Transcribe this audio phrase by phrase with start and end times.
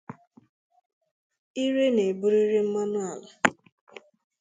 [1.63, 3.27] ire na-eburịrị mmanụ ala.